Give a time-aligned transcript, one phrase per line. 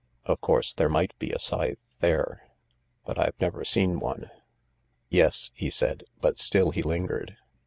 [0.25, 2.47] Of course, there might be a scythe there,
[3.05, 4.31] but I've never seen one.""
[5.09, 7.37] Yes," he said, but still he lingered.